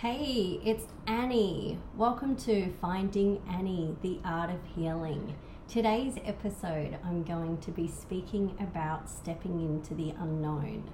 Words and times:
Hey, 0.00 0.58
it's 0.64 0.86
Anni. 1.06 1.78
Welcome 1.94 2.34
to 2.36 2.72
Finding 2.80 3.42
Anni, 3.46 3.98
the 4.00 4.18
Art 4.24 4.48
of 4.48 4.60
Healing. 4.74 5.36
Today's 5.68 6.14
episode, 6.24 6.96
I'm 7.04 7.22
going 7.22 7.58
to 7.58 7.70
be 7.70 7.86
speaking 7.86 8.56
about 8.58 9.10
stepping 9.10 9.60
into 9.60 9.92
the 9.92 10.14
unknown. 10.18 10.90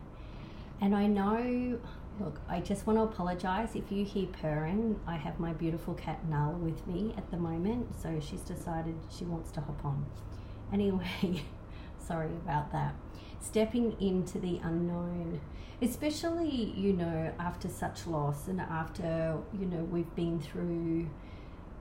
And 0.81 0.93
I 0.93 1.07
know, 1.07 1.79
look, 2.19 2.41
I 2.49 2.59
just 2.59 2.89
want 2.89 2.99
to 2.99 3.05
apologize 3.05 3.77
if 3.77 3.93
you 3.93 4.05
hear 4.05 4.27
purring. 4.27 4.99
I 5.07 5.15
have 5.15 5.39
my 5.39 5.53
beautiful 5.53 5.95
cat 5.95 6.29
Nala 6.29 6.57
with 6.57 6.85
me 6.89 7.15
at 7.17 7.31
the 7.31 7.37
moment, 7.37 7.95
so 8.03 8.19
she's 8.19 8.41
decided 8.41 8.97
she 9.17 9.25
wants 9.25 9.53
to 9.53 9.61
hop 9.61 9.85
on. 9.85 10.05
Anyway, 10.73 11.45
sorry 12.05 12.33
about 12.43 12.73
that. 12.73 12.97
Stepping 13.41 13.97
into 14.01 14.39
the 14.39 14.61
unknown, 14.63 15.41
especially, 15.81 16.73
you 16.77 16.93
know, 16.93 17.33
after 17.39 17.69
such 17.69 18.07
loss 18.07 18.49
and 18.49 18.61
after, 18.61 19.37
you 19.59 19.67
know, 19.67 19.85
we've 19.85 20.15
been 20.15 20.41
through 20.41 21.09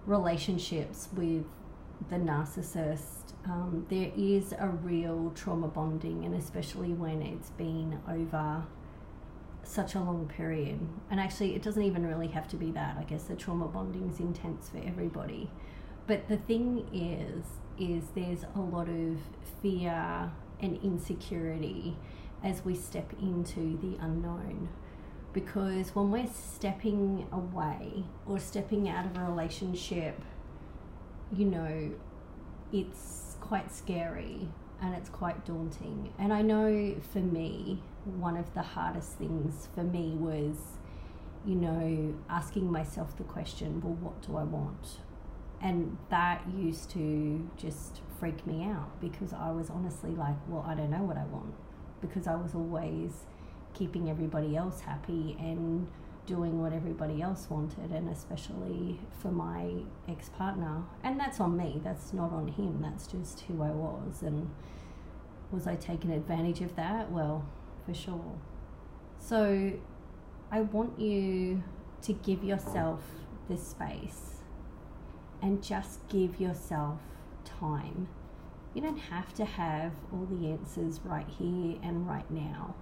relationships 0.05 1.09
with 1.16 1.45
the 2.09 2.17
narcissist, 2.17 3.33
um, 3.45 3.85
there 3.89 4.11
is 4.16 4.53
a 4.53 4.67
real 4.67 5.31
trauma 5.35 5.67
bonding, 5.67 6.25
and 6.25 6.35
especially 6.35 6.94
when 6.94 7.21
it's 7.21 7.52
been 7.52 7.99
over 8.09 8.63
such 9.63 9.95
a 9.95 9.99
long 9.99 10.27
period. 10.27 10.80
And 11.09 11.19
actually, 11.19 11.55
it 11.55 11.61
doesn't 11.61 11.81
even 11.81 12.05
really 12.05 12.27
have 12.27 12.47
to 12.49 12.55
be 12.55 12.72
that. 12.72 12.97
I 12.99 13.03
guess 13.03 13.23
the 13.23 13.35
trauma 13.35 13.67
bonding 13.67 14.09
is 14.09 14.19
intense 14.19 14.69
for 14.69 14.77
everybody. 14.77 15.49
But 16.08 16.27
the 16.27 16.38
thing 16.38 16.88
is, 16.94 17.45
is 17.80 18.09
there's 18.13 18.45
a 18.55 18.59
lot 18.59 18.88
of 18.88 19.17
fear 19.61 20.31
and 20.62 20.80
insecurity 20.84 21.98
as 22.44 22.64
we 22.64 22.76
step 22.76 23.14
into 23.22 23.77
the 23.82 23.98
unknown. 24.04 24.70
Because 25.34 25.94
when 25.94 26.12
we're 26.12 26.30
stepping 26.34 27.28
away 27.31 28.05
or 28.26 28.40
stepping 28.40 28.88
out 28.88 29.05
of 29.05 29.18
a 29.18 29.26
relationship, 29.26 30.22
you 31.36 31.45
know, 31.45 31.92
it's 32.72 33.36
quite 33.42 33.72
scary 33.73 34.47
and 34.81 34.94
it's 34.95 35.09
quite 35.09 35.45
daunting. 35.45 36.14
And 36.17 36.31
I 36.31 36.42
know 36.42 36.95
for 37.12 37.19
me, 37.19 37.81
one 38.06 38.38
of 38.38 38.53
the 38.53 38.62
hardest 38.62 39.14
things 39.14 39.67
for 39.73 39.84
me 39.84 40.12
was, 40.12 40.56
you 41.45 41.56
know, 41.56 42.16
asking 42.30 42.72
myself 42.72 43.17
the 43.17 43.23
question, 43.23 43.81
well, 43.81 43.95
what 43.95 44.22
do 44.22 44.38
I 44.38 44.44
want? 44.44 45.00
And 45.61 45.98
that 46.09 46.44
used 46.56 46.89
to 46.92 47.50
just 47.58 48.02
freak 48.20 48.45
me 48.45 48.66
out 48.66 49.00
because 49.02 49.34
I 49.34 49.52
was 49.52 49.70
honestly 49.70 50.12
like, 50.12 50.36
well, 50.47 50.64
I 50.67 50.75
don't 50.75 50.92
know 50.92 51.03
what 51.03 51.17
I 51.17 51.25
want 51.25 51.53
because 52.02 52.28
I 52.28 52.36
was 52.36 52.53
always 52.53 53.25
keeping 53.73 54.09
everybody 54.09 54.56
else 54.56 54.81
happy 54.81 55.36
and 55.39 55.88
doing 56.25 56.62
what 56.62 56.73
everybody 56.73 57.22
else 57.22 57.47
wanted, 57.50 57.92
and 57.92 58.09
especially 58.09 59.00
for 59.22 59.31
my 59.31 59.72
ex 60.08 60.30
partner. 60.30 60.84
And 61.03 61.20
that's 61.20 61.39
on 61.39 61.56
me, 61.56 61.81
that's 61.84 62.14
not 62.14 62.31
on 62.31 62.47
him, 62.47 62.81
that's 62.81 63.08
just 63.08 63.42
who 63.42 63.62
I 63.62 63.69
was. 63.69 64.22
And 64.23 64.50
was 65.52 65.67
I 65.67 65.75
taking 65.75 66.12
advantage 66.12 66.62
of 66.62 66.75
that? 66.75 67.12
Well, 67.12 67.45
for 67.86 67.94
sure. 67.94 68.34
So 69.19 69.73
I 70.52 70.62
want 70.62 71.00
you 71.00 71.64
to 72.03 72.14
give 72.14 72.44
yourself 72.44 73.02
this 73.47 73.67
space 73.67 74.34
and 75.45 75.63
just 75.63 76.05
give 76.09 76.39
yourself 76.39 76.99
time. 77.45 78.07
You 78.73 78.81
don't 78.81 78.97
have 78.97 79.33
to 79.35 79.45
have 79.45 79.93
all 80.11 80.27
the 80.29 80.47
answers 80.47 80.99
right 81.05 81.27
here 81.29 81.77
and 81.81 82.07
right 82.07 82.29
now 82.29 82.75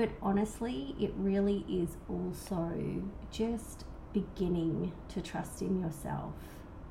but 0.00 0.12
honestly, 0.22 0.94
it 0.98 1.12
really 1.18 1.62
is 1.68 1.98
also 2.08 3.02
just 3.30 3.84
beginning 4.14 4.92
to 5.10 5.20
trust 5.20 5.60
in 5.60 5.78
yourself 5.78 6.32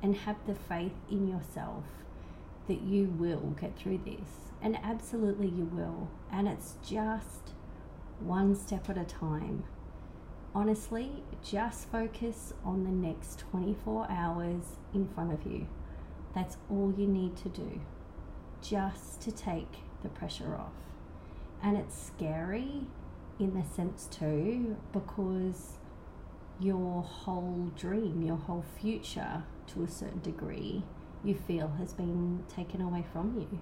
and 0.00 0.14
have 0.14 0.36
the 0.46 0.54
faith 0.54 0.94
in 1.10 1.26
yourself 1.26 1.82
that 2.68 2.82
you 2.82 3.06
will 3.18 3.56
get 3.60 3.76
through 3.76 3.98
this. 4.04 4.52
And 4.62 4.78
absolutely, 4.84 5.48
you 5.48 5.64
will. 5.64 6.08
And 6.30 6.46
it's 6.46 6.76
just 6.86 7.50
one 8.20 8.54
step 8.54 8.88
at 8.88 8.96
a 8.96 9.04
time. 9.04 9.64
Honestly, 10.52 11.22
just 11.44 11.88
focus 11.90 12.52
on 12.64 12.82
the 12.82 12.90
next 12.90 13.38
24 13.38 14.08
hours 14.10 14.62
in 14.92 15.06
front 15.06 15.32
of 15.32 15.46
you. 15.46 15.68
That's 16.34 16.56
all 16.68 16.92
you 16.96 17.06
need 17.06 17.36
to 17.36 17.48
do, 17.48 17.80
just 18.60 19.20
to 19.20 19.30
take 19.30 19.78
the 20.02 20.08
pressure 20.08 20.56
off. 20.56 20.72
And 21.62 21.76
it's 21.76 21.96
scary 21.96 22.86
in 23.38 23.54
the 23.54 23.64
sense 23.64 24.08
too 24.10 24.76
because 24.92 25.78
your 26.58 27.02
whole 27.02 27.70
dream, 27.76 28.22
your 28.22 28.36
whole 28.36 28.64
future 28.80 29.44
to 29.68 29.84
a 29.84 29.88
certain 29.88 30.20
degree, 30.20 30.82
you 31.22 31.34
feel 31.34 31.68
has 31.78 31.92
been 31.92 32.42
taken 32.48 32.80
away 32.80 33.04
from 33.12 33.38
you. 33.38 33.60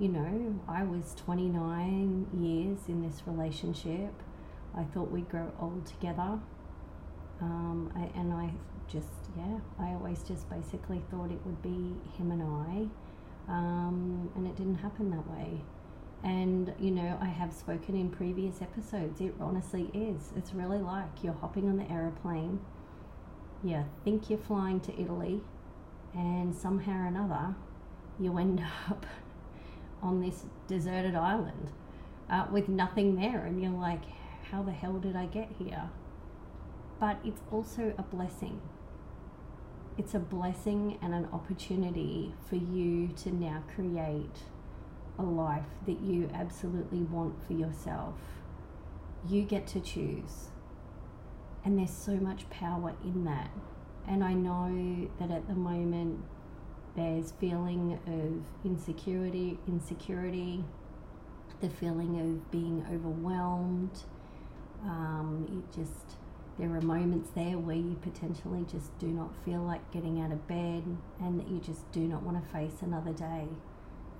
You 0.00 0.08
know, 0.08 0.60
I 0.68 0.82
was 0.82 1.14
29 1.14 2.26
years 2.32 2.78
in 2.88 3.02
this 3.02 3.22
relationship. 3.26 4.12
I 4.78 4.84
thought 4.84 5.10
we'd 5.10 5.28
grow 5.28 5.50
old 5.60 5.84
together. 5.86 6.38
Um, 7.40 7.92
I, 7.96 8.18
and 8.18 8.32
I 8.32 8.50
just, 8.88 9.08
yeah, 9.36 9.58
I 9.78 9.90
always 9.90 10.22
just 10.22 10.48
basically 10.48 11.02
thought 11.10 11.30
it 11.30 11.40
would 11.44 11.62
be 11.62 11.94
him 12.16 12.30
and 12.30 12.42
I. 12.42 13.52
Um, 13.52 14.30
and 14.36 14.46
it 14.46 14.56
didn't 14.56 14.76
happen 14.76 15.10
that 15.10 15.28
way. 15.30 15.60
And, 16.24 16.74
you 16.80 16.90
know, 16.90 17.16
I 17.20 17.26
have 17.26 17.52
spoken 17.52 17.94
in 17.94 18.10
previous 18.10 18.60
episodes, 18.60 19.20
it 19.20 19.34
honestly 19.40 19.88
is. 19.94 20.32
It's 20.36 20.52
really 20.52 20.78
like 20.78 21.22
you're 21.22 21.34
hopping 21.34 21.68
on 21.68 21.76
the 21.76 21.90
aeroplane, 21.90 22.60
you 23.62 23.84
think 24.04 24.28
you're 24.28 24.38
flying 24.38 24.80
to 24.80 25.00
Italy, 25.00 25.40
and 26.14 26.54
somehow 26.54 27.02
or 27.02 27.06
another, 27.06 27.54
you 28.18 28.36
end 28.38 28.64
up 28.90 29.06
on 30.02 30.20
this 30.20 30.44
deserted 30.66 31.14
island 31.14 31.70
uh, 32.30 32.46
with 32.50 32.68
nothing 32.68 33.14
there, 33.14 33.44
and 33.44 33.62
you're 33.62 33.70
like, 33.70 34.02
how 34.50 34.62
the 34.62 34.72
hell 34.72 34.94
did 34.94 35.16
I 35.16 35.26
get 35.26 35.50
here? 35.58 35.90
But 37.00 37.18
it's 37.24 37.42
also 37.52 37.94
a 37.98 38.02
blessing. 38.02 38.60
It's 39.96 40.14
a 40.14 40.18
blessing 40.18 40.98
and 41.02 41.14
an 41.14 41.28
opportunity 41.32 42.34
for 42.48 42.56
you 42.56 43.08
to 43.08 43.34
now 43.34 43.62
create 43.74 44.44
a 45.18 45.22
life 45.22 45.66
that 45.86 46.00
you 46.00 46.30
absolutely 46.32 47.02
want 47.02 47.44
for 47.46 47.52
yourself. 47.52 48.14
You 49.28 49.42
get 49.42 49.66
to 49.68 49.80
choose. 49.80 50.50
And 51.64 51.78
there's 51.78 51.90
so 51.90 52.12
much 52.12 52.48
power 52.50 52.94
in 53.02 53.24
that. 53.24 53.50
And 54.06 54.22
I 54.24 54.32
know 54.32 55.08
that 55.18 55.30
at 55.30 55.48
the 55.48 55.54
moment 55.54 56.24
there's 56.96 57.32
feeling 57.32 57.98
of 58.06 58.66
insecurity, 58.68 59.58
insecurity, 59.66 60.64
the 61.60 61.68
feeling 61.68 62.20
of 62.20 62.50
being 62.50 62.86
overwhelmed. 62.92 64.04
Um, 64.84 65.64
it 65.70 65.76
just 65.76 66.16
there 66.58 66.74
are 66.74 66.80
moments 66.80 67.30
there 67.36 67.56
where 67.56 67.76
you 67.76 67.96
potentially 68.02 68.66
just 68.70 68.96
do 68.98 69.06
not 69.06 69.32
feel 69.44 69.60
like 69.60 69.92
getting 69.92 70.20
out 70.20 70.32
of 70.32 70.48
bed 70.48 70.82
and 71.20 71.38
that 71.38 71.48
you 71.48 71.60
just 71.60 71.90
do 71.92 72.00
not 72.00 72.24
want 72.24 72.42
to 72.42 72.52
face 72.52 72.82
another 72.82 73.12
day. 73.12 73.46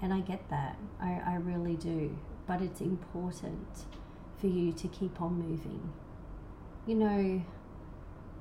And 0.00 0.14
I 0.14 0.20
get 0.20 0.48
that. 0.48 0.78
I, 1.00 1.20
I 1.26 1.34
really 1.34 1.74
do. 1.74 2.16
But 2.46 2.62
it's 2.62 2.80
important 2.80 3.86
for 4.38 4.46
you 4.46 4.72
to 4.72 4.86
keep 4.86 5.20
on 5.20 5.34
moving. 5.34 5.92
You 6.86 6.94
know, 6.94 7.42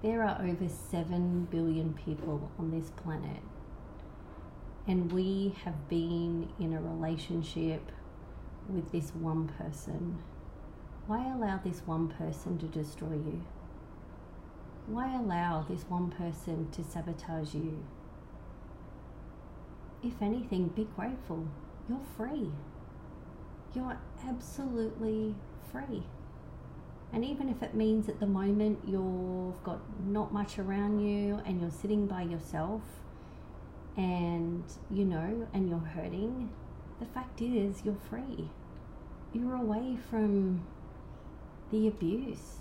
there 0.04 0.22
are 0.24 0.40
over 0.44 0.70
7 0.70 1.48
billion 1.50 1.94
people 1.94 2.52
on 2.60 2.70
this 2.70 2.92
planet. 2.92 3.42
And 4.88 5.12
we 5.12 5.56
have 5.66 5.90
been 5.90 6.50
in 6.60 6.74
a 6.74 6.82
relationship 6.82 7.92
with 8.70 8.92
this 8.92 9.10
one 9.16 9.48
person. 9.48 10.20
Why 11.08 11.32
allow 11.32 11.58
this 11.64 11.82
one 11.86 12.10
person 12.10 12.58
to 12.60 12.66
destroy 12.66 13.14
you? 13.14 13.42
Why 14.88 15.16
allow 15.16 15.66
this 15.68 15.84
one 15.84 16.12
person 16.12 16.70
to 16.72 16.84
sabotage 16.84 17.54
you? 17.54 17.84
if 20.04 20.22
anything, 20.22 20.68
be 20.70 20.88
grateful. 20.96 21.46
You're 21.90 22.00
free. 22.16 22.52
You're 23.74 23.98
absolutely 24.28 25.36
free. 25.72 26.04
And 27.14 27.24
even 27.24 27.50
if 27.50 27.64
it 27.64 27.74
means 27.74 28.10
at 28.10 28.20
the 28.20 28.28
moment 28.28 28.80
you've 28.86 29.64
got 29.64 29.80
not 30.06 30.34
much 30.34 30.60
around 30.60 31.00
you 31.00 31.40
and 31.46 31.62
you're 31.62 31.72
sitting 31.72 32.06
by 32.06 32.24
yourself 32.24 32.82
and 33.96 34.64
you 34.92 35.06
know, 35.06 35.48
and 35.54 35.70
you're 35.70 35.80
hurting, 35.80 36.50
the 37.00 37.06
fact 37.06 37.42
is 37.42 37.84
you're 37.84 37.96
free. 38.10 38.50
You're 39.34 39.56
away 39.56 39.98
from 40.10 40.62
the 41.72 41.88
abuse. 41.88 42.58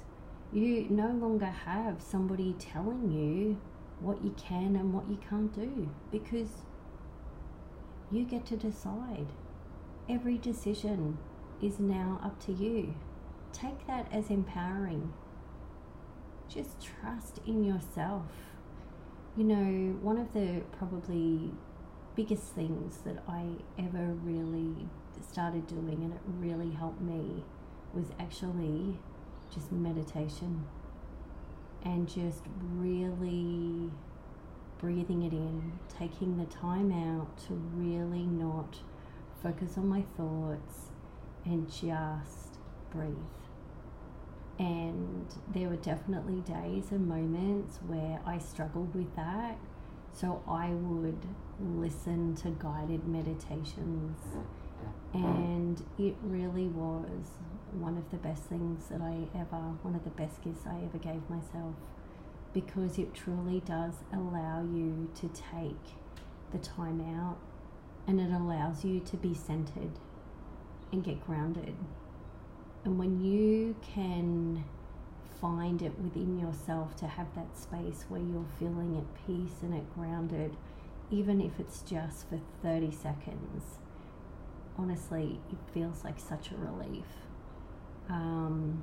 You 0.52 0.86
no 0.90 1.08
longer 1.08 1.46
have 1.46 2.00
somebody 2.02 2.54
telling 2.58 3.10
you 3.10 3.58
what 4.00 4.22
you 4.24 4.30
can 4.36 4.76
and 4.76 4.92
what 4.92 5.08
you 5.08 5.16
can't 5.28 5.52
do 5.52 5.88
because 6.12 6.62
you 8.10 8.24
get 8.24 8.46
to 8.46 8.56
decide. 8.56 9.26
Every 10.08 10.38
decision 10.38 11.18
is 11.62 11.80
now 11.80 12.20
up 12.22 12.38
to 12.46 12.52
you. 12.52 12.94
Take 13.52 13.86
that 13.86 14.06
as 14.12 14.30
empowering. 14.30 15.12
just 16.48 16.80
trust 16.80 17.40
in 17.46 17.64
yourself. 17.64 18.22
You 19.36 19.44
know, 19.44 19.96
one 20.00 20.18
of 20.18 20.32
the 20.32 20.62
probably 20.78 21.50
biggest 22.14 22.44
things 22.54 22.98
that 23.04 23.22
I 23.28 23.44
ever 23.78 24.14
really 24.22 24.88
started 25.28 25.66
doing 25.66 26.02
and 26.02 26.12
it 26.12 26.20
really 26.38 26.70
helped 26.74 27.00
me 27.00 27.44
was 27.96 28.12
actually 28.20 28.98
just 29.52 29.72
meditation 29.72 30.66
and 31.82 32.06
just 32.06 32.42
really 32.74 33.90
breathing 34.78 35.22
it 35.22 35.32
in, 35.32 35.72
taking 35.98 36.36
the 36.36 36.44
time 36.44 36.92
out 36.92 37.38
to 37.38 37.54
really 37.74 38.26
not 38.26 38.76
focus 39.42 39.78
on 39.78 39.88
my 39.88 40.02
thoughts 40.16 40.90
and 41.46 41.68
just 41.70 42.58
breathe. 42.90 43.16
And 44.58 45.26
there 45.54 45.68
were 45.68 45.76
definitely 45.76 46.40
days 46.40 46.90
and 46.90 47.06
moments 47.06 47.78
where 47.86 48.20
I 48.26 48.38
struggled 48.38 48.94
with 48.94 49.14
that. 49.16 49.56
So 50.12 50.42
I 50.48 50.70
would 50.70 51.20
listen 51.60 52.34
to 52.36 52.50
guided 52.50 53.06
meditations. 53.06 54.18
Mm. 55.16 55.24
And 55.24 55.84
it 55.98 56.16
really 56.22 56.68
was 56.68 57.26
one 57.72 57.96
of 57.96 58.10
the 58.10 58.16
best 58.16 58.44
things 58.44 58.88
that 58.88 59.00
I 59.00 59.28
ever, 59.38 59.62
one 59.82 59.94
of 59.94 60.04
the 60.04 60.10
best 60.10 60.42
gifts 60.42 60.66
I 60.66 60.76
ever 60.84 60.98
gave 60.98 61.28
myself 61.28 61.74
because 62.52 62.98
it 62.98 63.12
truly 63.12 63.60
does 63.60 63.94
allow 64.12 64.62
you 64.62 65.10
to 65.16 65.28
take 65.28 65.94
the 66.52 66.58
time 66.58 67.00
out 67.18 67.36
and 68.06 68.20
it 68.20 68.32
allows 68.32 68.84
you 68.84 69.00
to 69.00 69.16
be 69.16 69.34
centered 69.34 69.98
and 70.92 71.04
get 71.04 71.24
grounded. 71.26 71.74
And 72.84 72.98
when 72.98 73.20
you 73.20 73.74
can 73.82 74.64
find 75.40 75.82
it 75.82 75.98
within 75.98 76.38
yourself 76.38 76.96
to 76.96 77.06
have 77.06 77.26
that 77.34 77.58
space 77.58 78.06
where 78.08 78.20
you're 78.20 78.46
feeling 78.58 78.96
at 78.96 79.26
peace 79.26 79.62
and 79.62 79.74
at 79.74 79.94
grounded, 79.94 80.56
even 81.10 81.40
if 81.40 81.58
it's 81.58 81.82
just 81.82 82.28
for 82.28 82.40
30 82.62 82.90
seconds, 82.92 83.78
honestly, 84.78 85.40
it 85.50 85.58
feels 85.72 86.04
like 86.04 86.18
such 86.18 86.50
a 86.50 86.56
relief. 86.56 87.06
Um, 88.08 88.82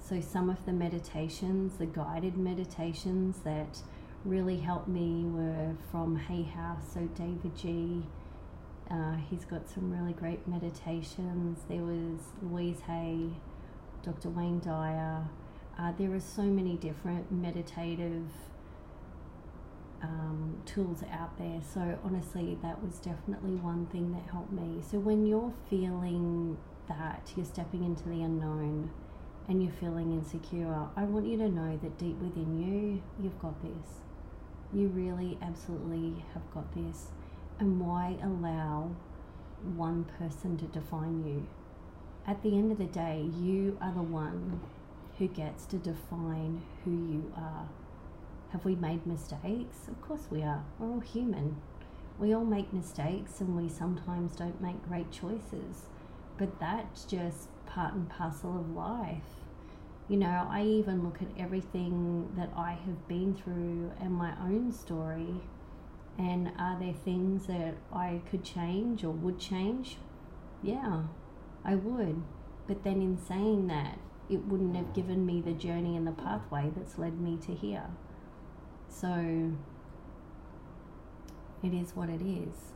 so, 0.00 0.20
some 0.20 0.48
of 0.48 0.64
the 0.66 0.72
meditations, 0.72 1.78
the 1.78 1.86
guided 1.86 2.36
meditations 2.36 3.40
that 3.40 3.80
really 4.24 4.58
helped 4.58 4.88
me 4.88 5.24
were 5.24 5.74
from 5.90 6.16
Hay 6.16 6.42
House. 6.42 6.92
So, 6.94 7.00
davidji. 7.00 8.04
Uh, 8.90 9.16
he's 9.28 9.44
got 9.44 9.68
some 9.68 9.90
really 9.90 10.14
great 10.14 10.48
meditations. 10.48 11.58
There 11.68 11.82
was 11.82 12.20
Louise 12.40 12.80
Hay, 12.86 13.28
Dr. 14.02 14.30
Wayne 14.30 14.60
Dyer. 14.60 15.24
Uh, 15.78 15.92
there 15.98 16.12
are 16.14 16.20
so 16.20 16.42
many 16.42 16.76
different 16.76 17.30
meditative 17.30 18.24
um, 20.02 20.62
tools 20.64 21.02
out 21.10 21.36
there. 21.38 21.60
So, 21.74 21.98
honestly, 22.04 22.58
that 22.62 22.82
was 22.82 22.98
definitely 22.98 23.56
one 23.56 23.86
thing 23.86 24.12
that 24.12 24.30
helped 24.30 24.52
me. 24.52 24.82
So, 24.90 24.98
when 24.98 25.26
you're 25.26 25.52
feeling 25.68 26.56
that 26.88 27.32
you're 27.36 27.46
stepping 27.46 27.84
into 27.84 28.04
the 28.04 28.22
unknown 28.22 28.90
and 29.48 29.62
you're 29.62 29.72
feeling 29.72 30.12
insecure, 30.12 30.88
I 30.96 31.04
want 31.04 31.26
you 31.26 31.36
to 31.38 31.48
know 31.48 31.78
that 31.82 31.98
deep 31.98 32.18
within 32.20 32.58
you, 32.58 33.02
you've 33.22 33.38
got 33.40 33.60
this. 33.62 34.02
You 34.72 34.88
really 34.88 35.38
absolutely 35.40 36.24
have 36.34 36.48
got 36.52 36.74
this. 36.74 37.08
And 37.58 37.80
why 37.80 38.16
allow 38.22 38.90
one 39.74 40.04
person 40.18 40.56
to 40.58 40.66
define 40.66 41.24
you? 41.26 41.46
At 42.26 42.42
the 42.42 42.56
end 42.56 42.70
of 42.70 42.78
the 42.78 42.84
day, 42.84 43.28
you 43.40 43.78
are 43.80 43.92
the 43.92 44.02
one 44.02 44.60
who 45.18 45.28
gets 45.28 45.64
to 45.66 45.76
define 45.76 46.62
who 46.84 46.90
you 46.90 47.32
are. 47.36 47.68
Have 48.50 48.64
we 48.64 48.74
made 48.74 49.06
mistakes? 49.06 49.88
Of 49.88 50.00
course 50.00 50.28
we 50.30 50.42
are. 50.42 50.64
We're 50.78 50.88
all 50.88 51.00
human. 51.00 51.56
We 52.18 52.34
all 52.34 52.46
make 52.46 52.72
mistakes 52.72 53.40
and 53.40 53.54
we 53.54 53.68
sometimes 53.68 54.36
don't 54.36 54.60
make 54.62 54.88
great 54.88 55.10
choices. 55.10 55.88
But 56.38 56.58
that's 56.58 57.04
just 57.04 57.48
part 57.66 57.92
and 57.92 58.08
parcel 58.08 58.58
of 58.58 58.70
life. 58.70 59.44
You 60.08 60.16
know, 60.16 60.48
I 60.48 60.62
even 60.64 61.04
look 61.04 61.20
at 61.20 61.28
everything 61.38 62.32
that 62.36 62.50
I 62.56 62.72
have 62.72 63.06
been 63.06 63.34
through 63.34 63.92
and 64.00 64.14
my 64.14 64.32
own 64.40 64.72
story. 64.72 65.42
And 66.16 66.50
are 66.58 66.78
there 66.80 66.94
things 66.94 67.46
that 67.48 67.74
I 67.92 68.22
could 68.30 68.44
change 68.44 69.04
or 69.04 69.10
would 69.10 69.38
change? 69.38 69.98
Yeah, 70.62 71.02
I 71.64 71.74
would. 71.74 72.22
But 72.66 72.82
then 72.82 73.02
in 73.02 73.18
saying 73.18 73.66
that, 73.66 73.98
it 74.30 74.46
wouldn't 74.46 74.74
have 74.74 74.94
given 74.94 75.26
me 75.26 75.42
the 75.42 75.52
journey 75.52 75.96
and 75.96 76.06
the 76.06 76.12
pathway 76.12 76.70
that's 76.74 76.98
led 76.98 77.20
me 77.20 77.36
to 77.46 77.54
here. 77.54 77.90
So 78.88 79.52
it 81.62 81.74
is 81.74 81.94
what 81.94 82.08
it 82.08 82.22
is. 82.22 82.72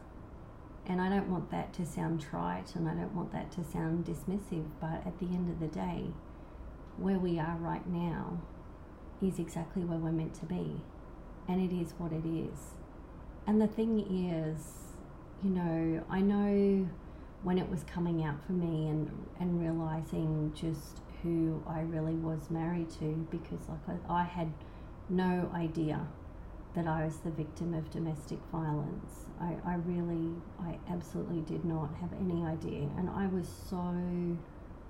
And 0.86 1.00
I 1.00 1.08
don't 1.08 1.28
want 1.28 1.50
that 1.50 1.72
to 1.74 1.86
sound 1.86 2.20
trite 2.20 2.74
and 2.74 2.88
I 2.88 2.94
don't 2.94 3.14
want 3.14 3.32
that 3.32 3.52
to 3.52 3.64
sound 3.64 4.04
dismissive, 4.04 4.66
but 4.80 5.06
at 5.06 5.18
the 5.20 5.26
end 5.26 5.48
of 5.50 5.60
the 5.60 5.68
day, 5.68 6.06
where 6.96 7.18
we 7.18 7.38
are 7.38 7.56
right 7.60 7.86
now 7.86 8.40
is 9.22 9.38
exactly 9.38 9.84
where 9.84 9.98
we're 9.98 10.12
meant 10.12 10.34
to 10.34 10.46
be. 10.46 10.80
And 11.48 11.60
it 11.60 11.74
is 11.74 11.94
what 11.98 12.12
it 12.12 12.26
is. 12.26 12.74
And 13.46 13.60
the 13.60 13.68
thing 13.68 14.00
is, 14.00 14.60
you 15.42 15.50
know, 15.50 16.04
I 16.10 16.20
know 16.20 16.88
when 17.42 17.58
it 17.58 17.68
was 17.68 17.84
coming 17.84 18.24
out 18.24 18.44
for 18.46 18.52
me 18.52 18.88
and, 18.88 19.10
and 19.40 19.60
realizing 19.60 20.52
just 20.54 21.00
who 21.22 21.62
I 21.66 21.80
really 21.80 22.14
was 22.14 22.50
married 22.50 22.90
to 23.00 23.26
because 23.30 23.68
like 23.68 24.00
I, 24.08 24.20
I 24.20 24.24
had 24.24 24.52
no 25.08 25.50
idea 25.54 26.06
that 26.74 26.86
I 26.86 27.04
was 27.04 27.18
the 27.18 27.30
victim 27.30 27.74
of 27.74 27.90
domestic 27.90 28.38
violence. 28.50 29.26
I, 29.40 29.56
I 29.64 29.74
really, 29.74 30.34
I 30.60 30.78
absolutely 30.90 31.40
did 31.40 31.64
not 31.64 31.90
have 32.00 32.10
any 32.20 32.44
idea. 32.44 32.88
And 32.96 33.10
I 33.10 33.26
was 33.26 33.48
so, 33.68 33.94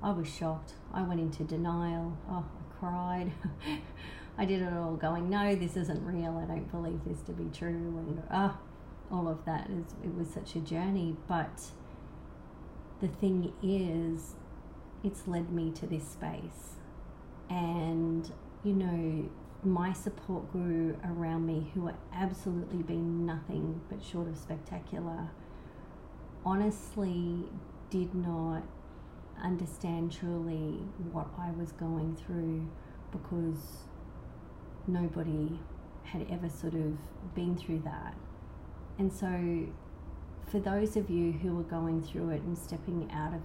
I 0.03 0.11
was 0.11 0.29
shocked. 0.29 0.75
I 0.93 1.03
went 1.03 1.21
into 1.21 1.43
denial. 1.45 2.17
Oh, 2.31 2.45
I 2.45 2.79
cried. 2.79 3.33
I 4.39 4.45
did 4.45 4.63
it 4.63 4.73
all 4.73 4.97
going, 4.97 5.29
no, 5.29 5.55
this 5.55 5.77
isn't 5.77 6.05
real. 6.07 6.39
I 6.39 6.47
don't 6.47 6.71
believe 6.71 7.01
this 7.05 7.21
to 7.23 7.33
be 7.33 7.51
true. 7.57 7.99
And 7.99 8.23
ah, 8.31 8.59
all 9.11 9.29
of 9.29 9.45
that 9.45 9.69
is, 9.71 9.95
it 10.05 10.15
was 10.15 10.29
such 10.29 10.55
a 10.55 10.61
journey. 10.61 11.17
But 11.29 11.63
the 13.01 13.09
thing 13.09 13.53
is, 13.63 14.35
it's 15.03 15.27
led 15.27 15.51
me 15.51 15.71
to 15.73 15.87
this 15.87 16.09
space. 16.09 16.77
And, 17.51 18.31
you 18.63 18.73
know, 18.73 19.29
my 19.65 19.93
support 19.93 20.51
grew 20.51 20.97
around 21.05 21.47
me 21.47 21.71
who 21.73 21.83
were 21.83 21.95
absolutely 22.13 22.83
been 22.83 23.25
nothing 23.25 23.81
but 23.89 24.03
short 24.03 24.29
of 24.29 24.37
spectacular 24.37 25.31
honestly 26.45 27.45
did 27.91 28.13
not 28.15 28.63
understand 29.41 30.11
truly 30.11 30.81
what 31.13 31.29
I 31.39 31.51
was 31.53 31.73
going 31.73 32.17
through 32.17 32.69
because 33.13 33.85
nobody 34.87 35.61
had 36.05 36.27
ever 36.31 36.49
sort 36.49 36.75
of 36.75 36.97
been 37.35 37.57
through 37.57 37.81
that. 37.85 38.15
And 38.99 39.13
so, 39.13 39.67
for 40.51 40.59
those 40.59 40.97
of 40.97 41.09
you 41.09 41.33
who 41.33 41.59
are 41.61 41.65
going 41.65 42.03
through 42.03 42.31
it 42.31 42.43
and 42.43 42.59
stepping 42.59 43.11
out 43.13 43.33
of 43.33 43.41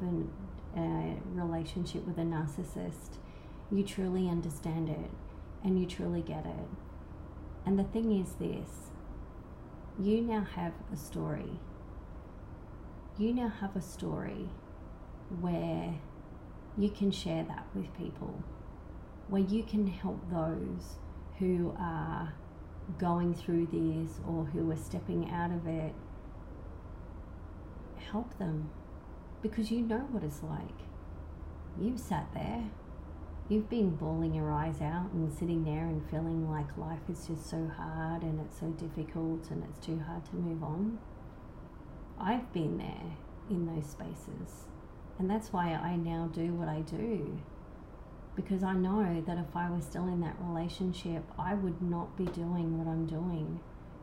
a 0.75 1.15
relationship 1.33 2.05
with 2.05 2.17
a 2.17 2.21
narcissist, 2.21 3.17
you 3.71 3.83
truly 3.83 4.27
understand 4.27 4.89
it 4.89 5.09
and 5.67 5.77
you 5.77 5.86
truly 5.86 6.21
get 6.21 6.45
it. 6.45 6.69
And 7.65 7.77
the 7.77 7.83
thing 7.83 8.17
is 8.17 8.36
this 8.36 8.89
you 10.00 10.21
now 10.21 10.47
have 10.55 10.74
a 10.91 10.95
story. 10.95 11.59
You 13.17 13.33
now 13.33 13.50
have 13.50 13.75
a 13.75 13.81
story 13.81 14.50
where 15.41 15.95
you 16.77 16.89
can 16.89 17.12
share 17.12 17.43
that 17.43 17.65
with 17.75 17.95
people, 17.97 18.43
where 19.27 19.41
you 19.41 19.63
can 19.63 19.88
help 19.88 20.21
those 20.31 20.95
who 21.39 21.75
are 21.77 22.33
going 22.97 23.33
through 23.33 23.65
this 23.65 24.19
or 24.25 24.45
who 24.45 24.71
are 24.71 24.77
stepping 24.77 25.29
out 25.29 25.51
of 25.51 25.67
it. 25.67 25.93
Help 28.12 28.38
them 28.38 28.69
because 29.41 29.69
you 29.69 29.81
know 29.81 30.07
what 30.12 30.24
it's 30.24 30.43
like. 30.43 30.79
You've 31.77 32.00
sat 32.00 32.29
there 32.33 32.69
you've 33.50 33.70
been 33.70 33.96
bawling 33.96 34.34
your 34.34 34.51
eyes 34.51 34.82
out 34.82 35.10
and 35.13 35.32
sitting 35.32 35.63
there 35.63 35.86
and 35.86 36.10
feeling 36.10 36.50
like 36.50 36.77
life 36.77 37.00
is 37.10 37.27
just 37.27 37.50
so 37.50 37.70
hard 37.77 38.22
and 38.22 38.39
it's 38.42 38.60
so 38.60 38.68
difficult 38.68 39.50
and 39.50 39.63
it's 39.63 39.86
too 39.86 40.01
hard 40.06 40.25
to 40.25 40.36
move 40.36 40.62
on. 40.62 40.98
I've 42.20 42.51
been 42.51 42.77
there 42.77 43.18
in 43.50 43.66
those 43.66 43.86
spaces. 43.89 44.68
And 45.18 45.30
that's 45.30 45.54
why 45.54 45.72
I 45.72 45.96
now 45.96 46.30
do 46.34 46.54
what 46.54 46.68
I 46.68 46.82
do. 46.82 47.39
Because 48.36 48.63
I 48.63 48.74
know 48.74 49.24
that 49.25 49.38
if 49.38 49.56
I 49.56 49.70
was 49.70 49.86
still 49.86 50.08
in 50.08 50.20
that 50.22 50.36
relationship, 50.39 51.24
I 51.39 51.54
would 51.54 51.82
not 51.82 52.18
be 52.18 52.25
doing 52.25 52.77
what 52.77 52.88
I'm 52.88 53.08
doing. 53.08 53.60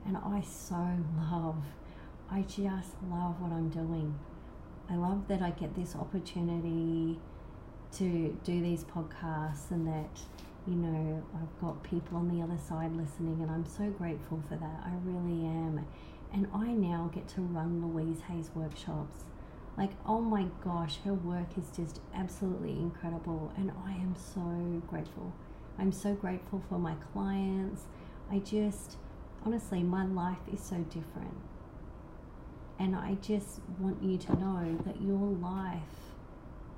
And 0.06 0.16
I 0.16 0.40
so 0.40 0.88
love, 1.18 1.62
I 2.30 2.42
just 2.42 2.96
love 3.10 3.40
what 3.40 3.52
I'm 3.52 3.68
doing. 3.68 4.18
I 4.90 4.96
love 4.96 5.28
that 5.28 5.40
I 5.40 5.50
get 5.50 5.76
this 5.76 5.94
opportunity 5.94 7.20
to 7.94 8.36
do 8.44 8.60
these 8.60 8.84
podcasts 8.84 9.70
and 9.70 9.86
that 9.86 10.20
you 10.66 10.76
know, 10.76 11.22
I've 11.34 11.60
got 11.60 11.82
people 11.82 12.16
on 12.16 12.28
the 12.34 12.42
other 12.42 12.56
side 12.56 12.96
listening, 12.96 13.40
and 13.42 13.50
I'm 13.50 13.66
so 13.66 13.90
grateful 13.90 14.42
for 14.48 14.56
that. 14.56 14.82
I 14.82 14.92
really 15.04 15.44
am. 15.44 15.86
And 16.32 16.48
I 16.54 16.68
now 16.68 17.10
get 17.14 17.28
to 17.28 17.42
run 17.42 17.82
Louise 17.86 18.22
Hay's 18.28 18.50
workshops. 18.54 19.24
Like, 19.76 19.90
oh 20.06 20.20
my 20.20 20.46
gosh, 20.64 20.98
her 21.04 21.12
work 21.12 21.58
is 21.58 21.64
just 21.76 22.00
absolutely 22.14 22.72
incredible, 22.72 23.52
and 23.56 23.72
I 23.86 23.92
am 23.92 24.14
so 24.16 24.82
grateful. 24.88 25.32
I'm 25.78 25.92
so 25.92 26.14
grateful 26.14 26.62
for 26.68 26.78
my 26.78 26.94
clients. 27.12 27.82
I 28.30 28.38
just, 28.38 28.96
honestly, 29.44 29.82
my 29.82 30.06
life 30.06 30.38
is 30.52 30.60
so 30.62 30.76
different. 30.76 31.36
And 32.78 32.96
I 32.96 33.18
just 33.20 33.60
want 33.78 34.02
you 34.02 34.16
to 34.16 34.40
know 34.40 34.78
that 34.86 35.02
your 35.02 35.28
life 35.28 35.82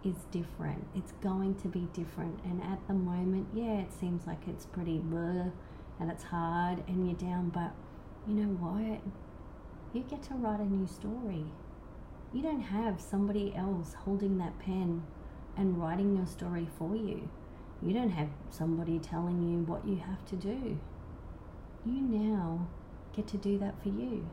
is 0.06 0.24
different. 0.30 0.86
It's 0.94 1.12
going 1.22 1.56
to 1.56 1.68
be 1.68 1.88
different. 1.92 2.38
And 2.44 2.62
at 2.62 2.78
the 2.86 2.94
moment, 2.94 3.48
yeah, 3.52 3.80
it 3.80 3.92
seems 3.92 4.26
like 4.26 4.46
it's 4.46 4.66
pretty 4.66 4.98
bleh 4.98 5.50
and 5.98 6.10
it's 6.10 6.24
hard 6.24 6.82
and 6.86 7.06
you're 7.06 7.18
down, 7.18 7.48
but 7.50 7.72
you 8.26 8.34
know 8.34 8.54
what? 8.54 9.00
You 9.92 10.02
get 10.08 10.22
to 10.24 10.34
write 10.34 10.60
a 10.60 10.64
new 10.64 10.86
story. 10.86 11.44
You 12.32 12.42
don't 12.42 12.60
have 12.60 13.00
somebody 13.00 13.54
else 13.56 13.94
holding 13.94 14.38
that 14.38 14.58
pen 14.58 15.02
and 15.56 15.80
writing 15.80 16.16
your 16.16 16.26
story 16.26 16.68
for 16.78 16.94
you. 16.94 17.28
You 17.82 17.92
don't 17.92 18.10
have 18.10 18.28
somebody 18.50 18.98
telling 18.98 19.42
you 19.42 19.58
what 19.64 19.86
you 19.86 19.96
have 19.96 20.24
to 20.26 20.36
do. 20.36 20.78
You 21.84 22.00
now 22.00 22.68
get 23.14 23.26
to 23.28 23.36
do 23.36 23.58
that 23.58 23.82
for 23.82 23.88
you. 23.88 24.28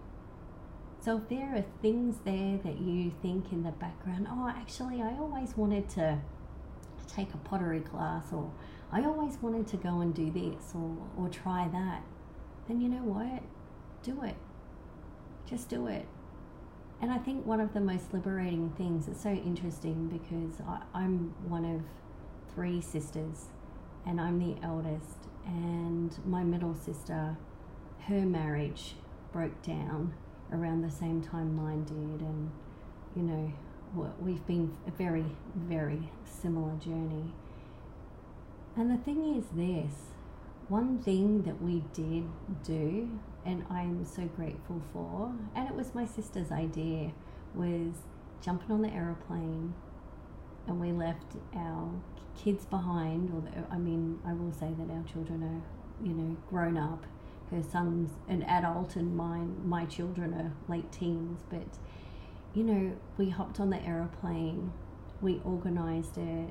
So 1.03 1.17
if 1.17 1.27
there 1.27 1.53
are 1.53 1.65
things 1.81 2.15
there 2.23 2.57
that 2.63 2.79
you 2.79 3.11
think 3.21 3.51
in 3.51 3.63
the 3.63 3.71
background, 3.71 4.25
oh, 4.29 4.47
actually, 4.47 5.01
I 5.01 5.17
always 5.17 5.57
wanted 5.57 5.89
to 5.89 6.17
take 7.13 7.33
a 7.33 7.37
pottery 7.37 7.81
class, 7.81 8.31
or 8.31 8.49
I 8.89 9.03
always 9.03 9.37
wanted 9.41 9.67
to 9.67 9.77
go 9.77 9.99
and 9.99 10.13
do 10.13 10.31
this, 10.31 10.71
or, 10.73 10.95
or 11.17 11.27
try 11.27 11.67
that, 11.67 12.03
then 12.69 12.79
you 12.79 12.87
know 12.87 13.03
what? 13.03 13.43
Do 14.01 14.23
it. 14.23 14.37
Just 15.45 15.67
do 15.67 15.87
it. 15.87 16.07
And 17.01 17.11
I 17.11 17.17
think 17.17 17.45
one 17.45 17.59
of 17.59 17.73
the 17.73 17.81
most 17.81 18.13
liberating 18.13 18.69
things, 18.77 19.09
it's 19.09 19.21
so 19.21 19.31
interesting 19.31 20.07
because 20.07 20.61
I, 20.65 20.83
I'm 20.93 21.35
one 21.49 21.65
of 21.65 21.81
three 22.55 22.79
sisters 22.79 23.47
and 24.05 24.21
I'm 24.21 24.39
the 24.39 24.55
eldest, 24.65 25.17
and 25.45 26.17
my 26.25 26.45
middle 26.45 26.75
sister, 26.75 27.35
her 28.07 28.21
marriage 28.21 28.95
broke 29.33 29.61
down 29.63 30.13
around 30.53 30.81
the 30.81 30.91
same 30.91 31.21
time 31.21 31.55
mine 31.55 31.83
did, 31.83 32.21
and 32.25 32.51
you 33.15 33.23
know, 33.23 33.53
we've 34.21 34.45
been 34.47 34.75
a 34.87 34.91
very, 34.91 35.25
very 35.55 36.11
similar 36.23 36.75
journey. 36.77 37.33
And 38.75 38.89
the 38.89 38.97
thing 38.97 39.35
is, 39.37 39.45
this 39.53 39.93
one 40.67 40.97
thing 40.99 41.43
that 41.43 41.61
we 41.61 41.83
did 41.93 42.23
do, 42.63 43.09
and 43.45 43.65
I'm 43.69 44.05
so 44.05 44.23
grateful 44.23 44.81
for, 44.91 45.31
and 45.55 45.67
it 45.67 45.75
was 45.75 45.93
my 45.93 46.05
sister's 46.05 46.51
idea, 46.51 47.11
was 47.53 47.93
jumping 48.41 48.71
on 48.71 48.81
the 48.81 48.89
aeroplane, 48.89 49.73
and 50.67 50.79
we 50.79 50.91
left 50.91 51.35
our 51.55 51.91
kids 52.41 52.65
behind. 52.65 53.31
Although, 53.33 53.67
I 53.69 53.77
mean, 53.77 54.19
I 54.25 54.33
will 54.33 54.53
say 54.53 54.73
that 54.79 54.89
our 54.91 55.03
children 55.03 55.43
are, 55.43 56.05
you 56.05 56.13
know, 56.13 56.37
grown 56.49 56.77
up 56.77 57.05
her 57.53 57.63
son's 57.63 58.11
an 58.27 58.43
adult 58.43 58.95
and 58.95 59.15
mine 59.15 59.55
my 59.65 59.85
children 59.85 60.33
are 60.33 60.51
late 60.67 60.91
teens 60.91 61.41
but 61.49 61.77
you 62.53 62.63
know 62.63 62.95
we 63.17 63.29
hopped 63.29 63.59
on 63.59 63.69
the 63.69 63.81
aeroplane 63.83 64.71
we 65.21 65.39
organized 65.45 66.17
it 66.17 66.49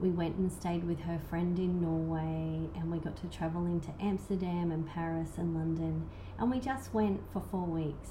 we 0.00 0.10
went 0.10 0.36
and 0.36 0.50
stayed 0.50 0.84
with 0.84 1.00
her 1.00 1.20
friend 1.30 1.58
in 1.58 1.80
Norway 1.80 2.68
and 2.74 2.90
we 2.90 2.98
got 2.98 3.16
to 3.18 3.28
travel 3.28 3.64
into 3.66 3.90
Amsterdam 4.00 4.72
and 4.72 4.86
Paris 4.86 5.30
and 5.36 5.54
London 5.54 6.08
and 6.38 6.50
we 6.50 6.58
just 6.58 6.92
went 6.92 7.20
for 7.32 7.40
4 7.40 7.64
weeks. 7.64 8.10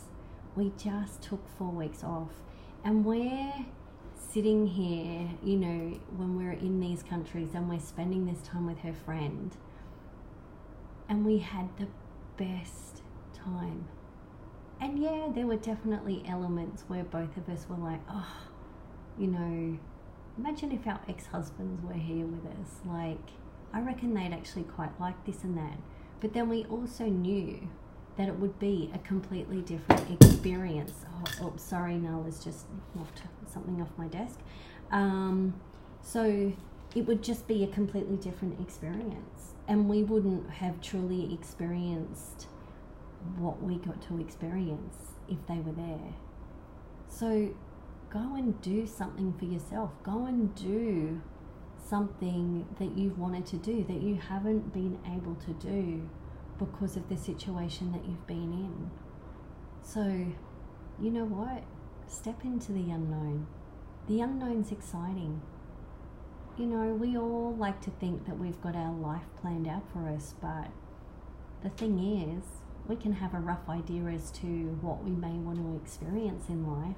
We 0.56 0.72
just 0.78 1.22
took 1.22 1.42
4 1.58 1.70
weeks 1.72 2.04
off. 2.04 2.32
And 2.86 3.04
we're 3.04 3.66
sitting 4.16 4.66
here 4.68 5.30
you 5.44 5.58
know 5.58 6.00
when 6.16 6.38
we're 6.38 6.54
in 6.54 6.80
these 6.80 7.04
countries 7.04 7.50
and 7.54 7.70
we're 7.70 7.80
spending 7.80 8.26
this 8.26 8.42
time 8.42 8.66
with 8.66 8.80
her 8.80 8.94
friend 8.94 9.58
and 11.10 11.26
we 11.26 11.40
had 11.40 11.68
the 11.78 11.88
best 12.38 13.02
time. 13.34 13.88
And 14.80 15.00
yeah, 15.00 15.28
there 15.34 15.48
were 15.48 15.58
definitely 15.58 16.24
elements 16.28 16.84
where 16.88 17.04
both 17.04 17.38
of 17.38 17.48
us 17.50 17.66
were 17.70 17.78
like, 17.78 18.02
oh, 18.10 18.36
you 19.18 19.28
know, 19.28 19.78
imagine 20.38 20.72
if 20.72 20.86
our 20.88 21.00
ex 21.08 21.28
husbands 21.28 21.82
were 21.84 21.94
here 21.94 22.26
with 22.26 22.46
us. 22.46 22.82
Like, 22.86 23.30
I 23.74 23.82
reckon 23.82 24.14
they'd 24.14 24.34
actually 24.34 24.64
quite 24.64 25.00
like 25.00 25.26
this 25.26 25.44
and 25.44 25.58
that. 25.58 25.78
But 26.20 26.34
then 26.34 26.50
we 26.50 26.66
also 26.66 27.06
knew 27.06 27.70
that 28.18 28.28
it 28.28 28.36
would 28.36 28.60
be 28.60 28.92
a 28.94 29.00
completely 29.00 29.62
different 29.62 30.12
experience. 30.12 30.94
Oh, 31.10 31.24
oh 31.42 31.54
sorry, 31.58 31.96
Nala's 31.96 32.44
just 32.44 32.66
knocked 32.96 33.24
something 33.52 33.82
off 33.82 33.90
my 33.98 34.08
desk. 34.08 34.40
Um, 34.92 35.56
so 36.02 36.54
it 36.96 37.06
would 37.06 37.24
just 37.24 37.48
be 37.48 37.64
a 37.64 37.68
completely 37.68 38.18
different 38.18 38.60
experience 38.60 39.53
and 39.68 39.88
we 39.88 40.04
wouldn't 40.04 40.50
have 40.50 40.82
truly 40.82 41.34
experienced 41.34 42.48
what 43.38 43.62
we 43.64 43.78
got 43.78 44.02
to 44.02 44.20
experience 44.20 44.96
if 45.30 45.38
they 45.48 45.60
were 45.60 45.72
there. 45.72 46.14
So 47.08 47.54
go 48.10 48.36
and 48.36 48.60
do 48.62 48.86
something 48.86 49.34
for 49.34 49.46
yourself. 49.46 49.92
Go 50.04 50.26
and 50.26 50.54
do 50.56 51.22
something 51.90 52.66
that 52.80 52.98
you've 52.98 53.18
wanted 53.18 53.46
to 53.46 53.58
do 53.58 53.84
that 53.88 54.02
you 54.02 54.16
haven't 54.16 54.74
been 54.74 55.00
able 55.06 55.36
to 55.36 55.54
do 55.54 56.10
because 56.60 56.96
of 56.96 57.08
the 57.10 57.18
situation 57.18 57.92
that 57.92 58.06
you've 58.06 58.28
been 58.28 58.54
in. 58.54 58.92
So, 59.82 60.04
you 61.02 61.12
know 61.12 61.26
what? 61.26 61.64
Step 62.08 62.44
into 62.44 62.72
the 62.72 62.92
unknown. 62.92 63.48
The 64.08 64.22
unknown's 64.22 64.72
exciting 64.72 65.42
you 66.58 66.66
know, 66.68 66.94
we 66.94 67.18
all 67.18 67.56
like 67.58 67.82
to 67.82 67.92
think 67.92 68.26
that 68.28 68.38
we've 68.38 68.62
got 68.62 68.76
our 68.76 68.94
life 68.94 69.24
planned 69.42 69.68
out 69.68 69.84
for 69.92 70.08
us, 70.08 70.36
but 70.40 70.68
the 71.64 71.70
thing 71.70 71.98
is, 72.00 72.44
we 72.88 72.96
can 72.96 73.14
have 73.14 73.34
a 73.34 73.40
rough 73.40 73.68
idea 73.70 74.04
as 74.06 74.30
to 74.32 74.46
what 74.82 75.04
we 75.04 75.12
may 75.12 75.32
want 75.32 75.58
to 75.58 75.82
experience 75.84 76.50
in 76.50 76.68
life, 76.68 76.98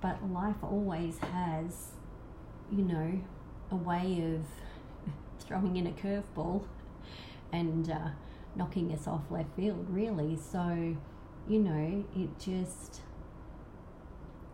but 0.00 0.30
life 0.30 0.56
always 0.62 1.18
has, 1.18 1.92
you 2.70 2.82
know, 2.84 3.20
a 3.70 3.76
way 3.76 4.34
of 4.34 5.12
throwing 5.46 5.76
in 5.76 5.86
a 5.86 5.92
curveball 5.92 6.64
and 7.52 7.90
uh, 7.90 8.08
knocking 8.56 8.92
us 8.92 9.06
off 9.06 9.22
left 9.30 9.54
field, 9.56 9.86
really. 9.88 10.36
So, 10.36 10.96
you 11.48 11.58
know, 11.60 12.04
it 12.14 12.38
just, 12.38 13.00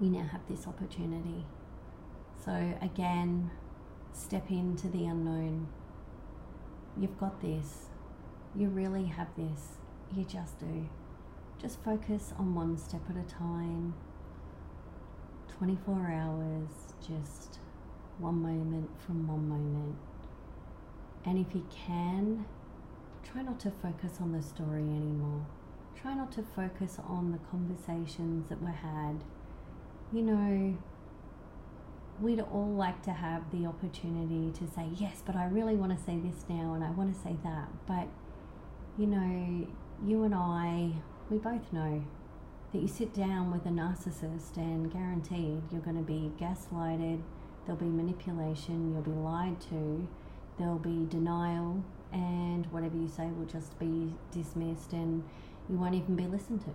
you 0.00 0.11
now 0.11 0.28
have 0.31 0.43
this 0.49 0.69
opportunity. 0.69 1.45
So, 2.45 2.75
again, 2.83 3.50
Step 4.14 4.49
into 4.49 4.87
the 4.88 5.06
unknown. 5.06 5.66
You've 6.97 7.18
got 7.18 7.42
this. 7.42 7.88
You 8.54 8.68
really 8.68 9.06
have 9.06 9.26
this. 9.37 9.78
You 10.14 10.25
just 10.25 10.61
do. 10.61 10.88
Just 11.61 11.83
focus 11.83 12.33
on 12.38 12.54
one 12.54 12.78
step 12.78 13.02
at 13.11 13.16
a 13.16 13.28
time. 13.28 13.94
24 15.59 16.12
hours, 16.12 16.94
just 17.00 17.59
one 18.18 18.40
moment 18.40 18.88
from 19.04 19.26
one 19.26 19.49
moment. 19.49 19.97
And 21.25 21.37
if 21.37 21.52
you 21.52 21.66
can, 21.68 22.47
try 23.25 23.42
not 23.42 23.59
to 23.61 23.73
focus 23.73 24.18
on 24.21 24.30
the 24.30 24.42
story 24.42 24.83
anymore. 24.83 25.44
Try 26.00 26.14
not 26.14 26.30
to 26.33 26.42
focus 26.44 26.99
on 27.04 27.33
the 27.33 27.38
conversations 27.50 28.49
that 28.49 28.62
were 28.62 28.68
had. 28.68 29.25
You 30.12 30.23
know, 30.23 30.78
we'd 32.21 32.40
all 32.40 32.73
like 32.73 33.02
to 33.02 33.12
have 33.12 33.50
the 33.50 33.66
opportunity 33.66 34.52
to 34.59 34.73
say, 34.73 34.87
yes, 34.97 35.23
but 35.25 35.37
I 35.37 35.47
really 35.47 35.75
want 35.75 35.97
to 35.97 36.04
say 36.04 36.18
this 36.18 36.44
now 36.49 36.75
and 36.75 36.85
I 36.85 36.90
want 36.90 37.14
to 37.14 37.21
say 37.21 37.37
that. 37.42 37.68
But, 37.87 38.09
you 38.97 39.06
know, 39.06 39.66
you 40.04 40.23
and 40.23 40.35
I, 40.35 40.92
we 41.30 41.38
both 41.38 41.73
know 41.73 42.04
that 42.73 42.80
you 42.80 42.88
sit 42.88 43.14
down 43.14 43.50
with 43.50 43.66
a 43.66 43.68
narcissist 43.68 44.56
and 44.56 44.92
guaranteed 44.92 45.62
you're 45.71 45.80
going 45.80 45.97
to 45.97 46.02
be 46.02 46.33
gaslighted, 46.40 47.21
there'll 47.66 47.80
be 47.80 47.87
manipulation, 47.87 48.92
you'll 48.92 49.02
be 49.02 49.11
lied 49.11 49.61
to, 49.62 50.06
there'll 50.59 50.78
be 50.78 51.06
denial, 51.09 51.83
and 52.12 52.66
whatever 52.73 52.97
you 52.97 53.09
say 53.09 53.26
will 53.26 53.47
just 53.47 53.78
be 53.78 54.12
dismissed 54.30 54.92
and 54.92 55.25
you 55.68 55.76
won't 55.76 55.94
even 55.94 56.14
be 56.14 56.26
listened 56.26 56.61
to. 56.61 56.73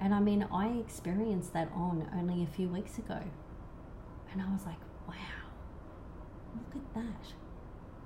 And 0.00 0.14
I 0.14 0.20
mean, 0.20 0.46
I 0.52 0.68
experienced 0.78 1.52
that 1.52 1.70
on 1.74 2.08
only 2.14 2.42
a 2.42 2.46
few 2.46 2.68
weeks 2.68 2.98
ago. 2.98 3.20
And 4.32 4.42
I 4.42 4.52
was 4.52 4.66
like, 4.66 4.80
wow, 5.08 5.14
look 6.54 6.82
at 6.82 6.94
that. 6.94 7.32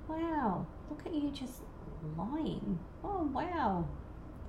Wow, 0.08 0.66
look 0.88 1.06
at 1.06 1.14
you 1.14 1.30
just 1.30 1.62
lying. 2.16 2.78
Oh, 3.04 3.28
wow. 3.32 3.86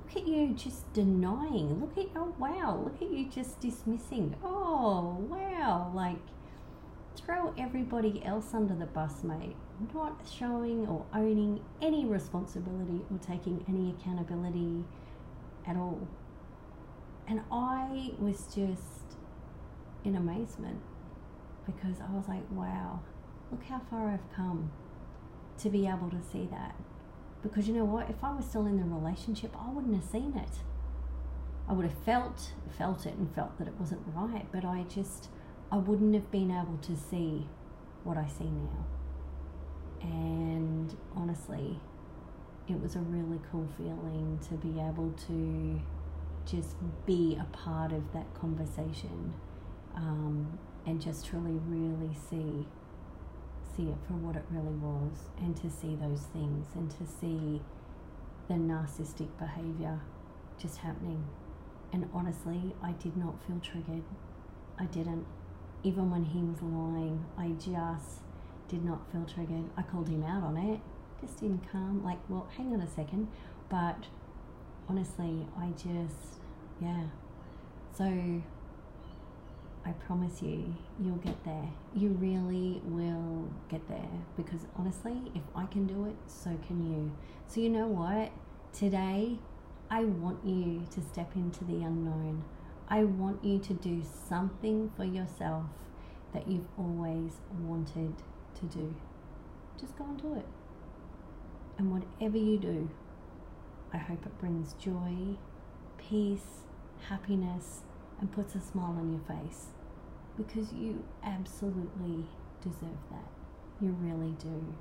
Look 0.06 0.24
at 0.24 0.28
you 0.28 0.54
just 0.54 0.92
denying. 0.94 1.80
Look 1.80 1.98
at, 1.98 2.12
oh, 2.16 2.34
wow. 2.38 2.82
Look 2.84 3.02
at 3.02 3.12
you 3.12 3.30
just 3.30 3.60
dismissing. 3.60 4.36
Oh, 4.44 5.18
wow. 5.30 5.92
Like, 5.94 6.20
throw 7.16 7.54
everybody 7.58 8.24
else 8.26 8.54
under 8.54 8.74
the 8.74 8.86
bus, 8.86 9.24
mate. 9.24 9.56
not 9.94 10.22
showing 10.30 10.88
or 10.88 11.06
owning 11.14 11.62
any 11.82 12.06
responsibility 12.06 13.02
or 13.10 13.18
taking 13.20 13.64
any 13.68 13.92
accountability 13.92 14.86
at 15.68 15.76
all. 15.76 16.08
And 17.28 17.42
I 17.52 18.12
was 18.20 18.48
just 18.54 19.18
in 20.04 20.16
amazement 20.16 20.82
because 21.66 22.02
I 22.02 22.12
was 22.14 22.28
like, 22.28 22.44
wow, 22.52 23.02
look 23.52 23.64
how 23.66 23.82
far 23.90 24.10
I've 24.10 24.36
come 24.36 24.72
to 25.60 25.70
be 25.70 25.88
able 25.88 26.10
to 26.10 26.22
see 26.22 26.48
that. 26.52 26.76
Because 27.42 27.68
you 27.68 27.74
know 27.74 27.86
what? 27.86 28.10
If 28.10 28.24
I 28.24 28.34
was 28.34 28.46
still 28.46 28.66
in 28.66 28.78
the 28.78 28.84
relationship, 28.84 29.56
I 29.60 29.70
wouldn't 29.70 29.96
have 29.96 30.10
seen 30.10 30.36
it. 30.36 30.60
I 31.68 31.74
would 31.74 31.86
have 31.86 31.98
felt 32.04 32.54
felt 32.78 33.06
it 33.06 33.16
and 33.16 33.34
felt 33.36 33.58
that 33.58 33.68
it 33.68 33.74
wasn't 33.80 34.02
right, 34.16 34.46
but 34.52 34.66
I 34.66 34.84
just 34.84 35.30
I 35.72 35.78
wouldn't 35.78 36.14
have 36.14 36.30
been 36.32 36.52
able 36.52 36.78
to 36.82 36.96
see 36.96 37.48
what 38.04 38.18
I 38.18 38.28
see 38.28 38.46
now. 38.46 38.86
And 40.02 40.96
honestly, 41.16 41.80
it 42.68 42.82
was 42.82 42.96
a 42.96 43.00
really 43.00 43.40
cool 43.52 43.68
feeling 43.78 44.40
to 44.50 44.56
be 44.56 44.80
able 44.80 45.14
to 45.28 45.82
just 46.46 46.76
be 47.06 47.38
a 47.40 47.46
part 47.56 47.92
of 47.92 48.12
that 48.14 48.34
conversation 48.34 49.34
um, 49.96 50.58
and 50.86 51.02
just 51.02 51.26
truly, 51.26 51.60
really 51.68 52.14
see 52.30 52.68
see 53.76 53.84
it 53.84 53.98
for 54.06 54.14
what 54.14 54.36
it 54.36 54.44
really 54.50 54.76
was 54.76 55.30
and 55.38 55.56
to 55.56 55.70
see 55.70 55.96
those 55.96 56.24
things 56.34 56.68
and 56.76 56.92
to 56.92 57.06
see 57.08 57.62
the 58.48 58.54
narcissistic 58.56 59.30
behavior 59.40 60.00
just 60.58 60.78
happening. 60.78 61.24
And 61.94 62.10
honestly, 62.14 62.76
I 62.84 62.92
did 62.92 63.18
not 63.18 63.36
feel 63.46 63.60
triggered. 63.60 64.04
I 64.78 64.86
didn't. 64.86 65.26
Even 65.84 66.12
when 66.12 66.26
he 66.26 66.40
was 66.40 66.62
lying, 66.62 67.26
I 67.38 67.50
just 67.52 68.22
did 68.68 68.86
not 68.86 69.12
feel 69.12 69.26
triggered. 69.26 69.70
I 69.76 69.82
called 69.82 70.08
him 70.08 70.24
out 70.24 70.44
on 70.44 70.58
it, 70.58 70.80
just 71.20 71.42
in 71.42 71.60
calm, 71.72 72.04
like, 72.04 72.20
well, 72.30 72.48
hang 72.56 72.74
on 72.74 72.82
a 72.82 72.88
second. 72.88 73.28
But 73.70 74.06
honestly, 74.88 75.48
I 75.58 75.72
just, 75.72 76.40
yeah. 76.80 77.06
So 77.98 78.42
I 79.84 79.92
promise 79.94 80.42
you, 80.42 80.76
you'll 81.00 81.16
get 81.18 81.44
there. 81.44 81.70
You 81.96 82.10
really 82.10 82.82
will 82.86 83.50
get 83.70 83.88
there 83.88 84.10
because 84.38 84.68
honestly, 84.78 85.32
if 85.34 85.42
I 85.56 85.66
can 85.66 85.88
do 85.88 86.06
it, 86.06 86.16
so 86.28 86.58
can 86.68 86.86
you. 86.86 87.12
So, 87.48 87.62
you 87.62 87.70
know 87.70 87.88
what? 87.88 88.32
Today, 88.74 89.40
I 89.90 90.04
want 90.04 90.46
you 90.46 90.86
to 90.92 91.02
step 91.02 91.36
into 91.36 91.66
the 91.66 91.82
unknown. 91.84 92.44
I 92.88 93.04
want 93.06 93.44
you 93.44 93.58
to 93.60 93.74
do 93.74 94.04
something 94.30 94.92
for 94.96 95.04
yourself 95.04 95.66
that 96.34 96.48
you've 96.48 96.68
always 96.78 97.32
wanted 97.60 98.14
to 98.60 98.66
do. 98.66 98.94
Just 99.80 99.98
go 99.98 100.06
and 100.06 100.22
do 100.22 100.36
it. 100.36 100.46
And 101.78 101.92
whatever 101.92 102.38
you 102.38 102.60
do, 102.60 102.90
I 103.92 103.98
hope 103.98 104.26
it 104.26 104.38
brings 104.40 104.74
joy, 104.74 105.38
peace, 105.98 106.64
happiness, 107.10 107.82
and 108.22 108.32
puts 108.32 108.56
a 108.56 108.62
smile 108.62 108.96
on 108.98 109.12
your 109.12 109.38
face 109.38 109.68
because 110.38 110.72
you 110.72 111.04
absolutely 111.24 112.26
deserve 112.62 113.02
that. 113.10 113.28
You 113.82 113.96
really 114.00 114.36
do. 114.40 114.74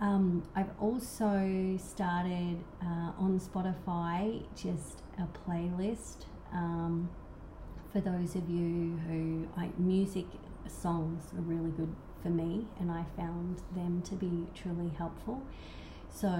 Um, 0.00 0.42
I've 0.56 0.70
also 0.80 1.78
started 1.78 2.58
uh, 2.82 3.12
on 3.18 3.38
Spotify 3.38 4.42
just 4.56 5.02
a 5.18 5.28
playlist 5.48 6.24
um, 6.52 7.08
for 7.92 8.00
those 8.00 8.34
of 8.34 8.48
you 8.50 8.98
who 9.06 9.46
like 9.56 9.78
music 9.78 10.26
songs 10.66 11.24
are 11.36 11.42
really 11.42 11.70
good 11.70 11.94
for 12.22 12.30
me, 12.30 12.66
and 12.80 12.90
I 12.90 13.04
found 13.16 13.62
them 13.74 14.02
to 14.02 14.14
be 14.14 14.46
truly 14.54 14.90
helpful. 14.96 15.42
So 16.14 16.30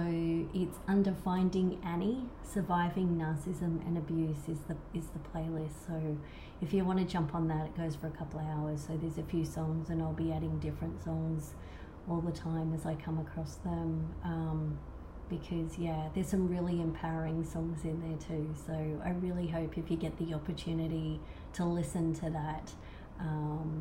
it's 0.53 0.77
under 0.87 1.13
Finding 1.25 1.81
Anni, 1.83 2.25
Surviving 2.43 3.17
Narcissism 3.17 3.85
and 3.87 3.97
Abuse 3.97 4.47
is 4.47 4.59
the 4.67 4.77
is 4.93 5.07
the 5.07 5.19
playlist. 5.19 5.87
So 5.87 6.17
if 6.61 6.73
you 6.73 6.85
want 6.85 6.99
to 6.99 7.05
jump 7.05 7.33
on 7.33 7.47
that, 7.47 7.65
it 7.65 7.75
goes 7.75 7.95
for 7.95 8.07
a 8.07 8.11
couple 8.11 8.39
of 8.39 8.45
hours. 8.45 8.85
So 8.87 8.95
there's 8.95 9.17
a 9.17 9.23
few 9.23 9.43
songs, 9.43 9.89
and 9.89 10.01
I'll 10.01 10.13
be 10.13 10.31
adding 10.31 10.59
different 10.59 11.03
songs 11.03 11.55
all 12.07 12.21
the 12.21 12.31
time 12.31 12.73
as 12.73 12.85
I 12.85 12.95
come 12.95 13.17
across 13.17 13.55
them. 13.55 14.13
Um, 14.23 14.77
because 15.27 15.77
yeah, 15.79 16.09
there's 16.13 16.27
some 16.27 16.47
really 16.47 16.79
empowering 16.79 17.43
songs 17.43 17.83
in 17.83 17.99
there 18.01 18.19
too. 18.19 18.53
So 18.67 18.73
I 19.03 19.09
really 19.09 19.47
hope 19.47 19.77
if 19.77 19.89
you 19.89 19.97
get 19.97 20.15
the 20.19 20.35
opportunity 20.35 21.19
to 21.53 21.65
listen 21.65 22.13
to 22.15 22.29
that, 22.29 22.71
um, 23.19 23.72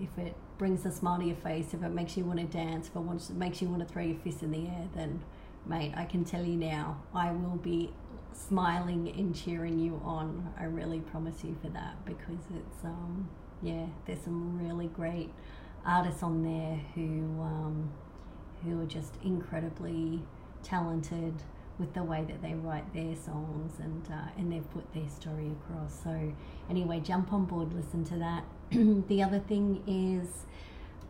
if 0.00 0.16
it 0.18 0.34
brings 0.58 0.84
a 0.84 0.92
smile 0.92 1.18
to 1.18 1.24
your 1.24 1.36
face, 1.36 1.72
if 1.72 1.82
it 1.82 1.90
makes 1.90 2.16
you 2.16 2.24
want 2.24 2.40
to 2.40 2.46
dance, 2.46 2.88
if 2.88 2.96
it 2.96 3.00
wants, 3.00 3.30
makes 3.30 3.62
you 3.62 3.68
want 3.68 3.86
to 3.86 3.92
throw 3.92 4.02
your 4.02 4.18
fist 4.18 4.42
in 4.42 4.50
the 4.50 4.66
air, 4.66 4.88
then 4.94 5.22
mate, 5.66 5.92
I 5.96 6.04
can 6.04 6.24
tell 6.24 6.44
you 6.44 6.56
now, 6.56 7.00
I 7.14 7.32
will 7.32 7.56
be 7.56 7.92
smiling 8.32 9.08
and 9.16 9.34
cheering 9.34 9.78
you 9.78 10.00
on. 10.04 10.52
I 10.58 10.64
really 10.64 11.00
promise 11.00 11.44
you 11.44 11.56
for 11.62 11.68
that 11.70 12.04
because 12.04 12.44
it's 12.54 12.84
um, 12.84 13.28
yeah, 13.62 13.86
there's 14.06 14.20
some 14.20 14.58
really 14.58 14.86
great 14.86 15.30
artists 15.84 16.22
on 16.22 16.42
there 16.42 16.80
who 16.94 17.40
um, 17.42 17.90
who 18.64 18.80
are 18.80 18.86
just 18.86 19.14
incredibly 19.24 20.22
talented 20.62 21.34
with 21.78 21.94
the 21.94 22.02
way 22.02 22.24
that 22.24 22.42
they 22.42 22.54
write 22.54 22.92
their 22.92 23.14
songs 23.14 23.72
and 23.80 24.08
uh, 24.12 24.28
and 24.36 24.52
they've 24.52 24.70
put 24.72 24.92
their 24.92 25.08
story 25.08 25.50
across. 25.52 26.02
So 26.02 26.32
anyway, 26.70 27.00
jump 27.00 27.32
on 27.32 27.44
board, 27.44 27.72
listen 27.72 28.04
to 28.06 28.16
that. 28.16 28.44
the 29.08 29.22
other 29.22 29.40
thing 29.40 29.82
is. 29.86 30.44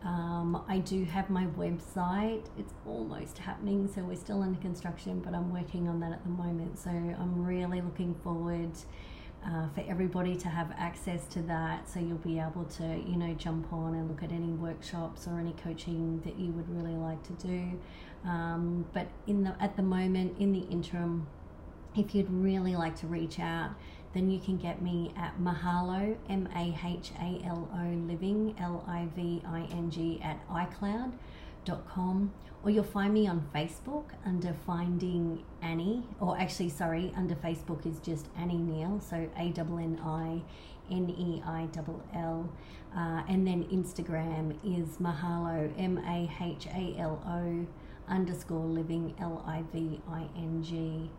Um, 0.01 0.63
I 0.69 0.77
do 0.77 1.03
have 1.03 1.29
my 1.29 1.45
website. 1.57 2.45
It's 2.57 2.73
almost 2.87 3.37
happening, 3.37 3.85
so 3.93 4.01
we're 4.01 4.15
still 4.15 4.41
under 4.41 4.57
construction, 4.61 5.19
but 5.19 5.33
I'm 5.33 5.51
working 5.51 5.89
on 5.89 5.99
that 5.99 6.13
at 6.13 6.23
the 6.23 6.29
moment. 6.29 6.79
So 6.79 6.89
I'm 6.89 7.43
really 7.45 7.81
looking 7.81 8.15
forward 8.23 8.71
uh, 9.45 9.67
for 9.69 9.83
everybody 9.87 10.35
to 10.35 10.49
have 10.49 10.71
access 10.77 11.25
to 11.27 11.41
that. 11.43 11.89
So 11.89 11.99
you'll 11.99 12.17
be 12.17 12.39
able 12.39 12.65
to, 12.77 12.83
you 12.83 13.15
know, 13.17 13.33
jump 13.33 13.71
on 13.71 13.95
and 13.95 14.07
look 14.09 14.23
at 14.23 14.31
any 14.31 14.51
workshops 14.51 15.27
or 15.27 15.39
any 15.39 15.53
coaching 15.53 16.21
that 16.21 16.37
you 16.37 16.51
would 16.51 16.69
really 16.69 16.95
like 16.95 17.21
to 17.23 17.33
do. 17.33 17.79
Um, 18.25 18.85
but 18.93 19.07
in 19.27 19.43
the 19.43 19.55
at 19.61 19.75
the 19.75 19.83
moment, 19.83 20.37
in 20.39 20.51
the 20.51 20.65
interim, 20.69 21.27
if 21.95 22.13
you'd 22.13 22.29
really 22.29 22.75
like 22.75 22.95
to 22.99 23.07
reach 23.07 23.39
out, 23.39 23.71
then 24.13 24.31
you 24.31 24.39
can 24.39 24.57
get 24.57 24.81
me 24.81 25.13
at 25.15 25.39
Mahalo, 25.39 26.17
M 26.29 26.49
A 26.55 26.77
H 26.83 27.11
A 27.19 27.41
L 27.45 27.69
O 27.73 27.83
Living, 28.07 28.55
L 28.59 28.83
I 28.87 29.07
V 29.15 29.41
I 29.45 29.67
N 29.71 29.91
G, 29.91 30.19
at 30.23 30.47
iCloud.com. 30.49 32.33
Or 32.61 32.69
you'll 32.69 32.83
find 32.83 33.13
me 33.13 33.25
on 33.27 33.47
Facebook 33.55 34.05
under 34.25 34.53
Finding 34.65 35.43
Anni, 35.61 36.03
or 36.19 36.37
actually, 36.37 36.69
sorry, 36.69 37.13
under 37.15 37.35
Facebook 37.35 37.85
is 37.85 37.99
just 37.99 38.27
Anni 38.37 38.57
Neill, 38.57 38.99
so 38.99 39.29
A 39.37 39.41
N 39.41 39.53
N 39.57 39.99
I 40.03 40.41
N 40.91 41.09
E 41.09 41.41
I 41.45 41.67
L 41.77 42.03
L. 42.13 42.49
Uh, 42.95 43.21
and 43.29 43.45
then 43.45 43.63
Instagram 43.65 44.57
is 44.63 44.97
Mahalo, 44.97 45.71
M 45.77 45.99
A 45.99 46.29
H 46.43 46.67
A 46.67 46.95
L 46.99 47.21
O 47.25 47.65
underscore 48.11 48.65
living, 48.65 49.13
L 49.19 49.43
I 49.45 49.63
V 49.71 50.01
I 50.09 50.27
N 50.35 50.63
G. 50.63 51.09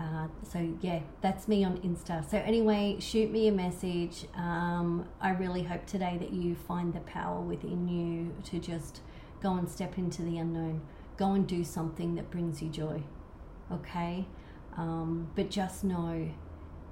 Uh, 0.00 0.28
so 0.42 0.66
yeah, 0.80 1.00
that's 1.20 1.46
me 1.46 1.62
on 1.62 1.76
Insta. 1.78 2.28
So 2.28 2.38
anyway, 2.38 2.96
shoot 3.00 3.30
me 3.30 3.48
a 3.48 3.52
message. 3.52 4.24
Um, 4.34 5.06
I 5.20 5.30
really 5.30 5.62
hope 5.62 5.84
today 5.84 6.16
that 6.18 6.32
you 6.32 6.54
find 6.54 6.94
the 6.94 7.00
power 7.00 7.40
within 7.40 7.86
you 7.86 8.34
to 8.44 8.58
just 8.58 9.02
go 9.42 9.54
and 9.54 9.68
step 9.68 9.98
into 9.98 10.22
the 10.22 10.38
unknown. 10.38 10.80
Go 11.18 11.32
and 11.32 11.46
do 11.46 11.62
something 11.64 12.14
that 12.14 12.30
brings 12.30 12.62
you 12.62 12.70
joy. 12.70 13.02
Okay, 13.70 14.26
um, 14.78 15.30
but 15.36 15.50
just 15.50 15.84
know 15.84 16.30